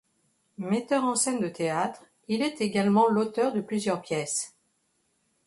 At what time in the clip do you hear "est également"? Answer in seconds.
2.41-3.07